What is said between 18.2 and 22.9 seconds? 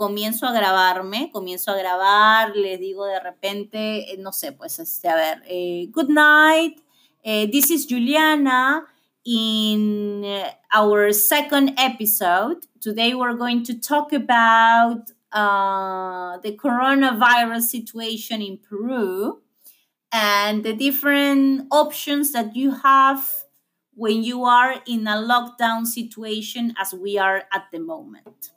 in Peru and the different options that you